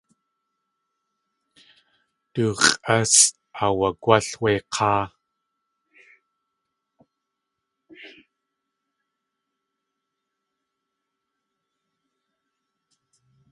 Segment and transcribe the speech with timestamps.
[2.33, 3.23] Du x̲ʼásʼ
[3.61, 5.03] aawagwál wé k̲áa.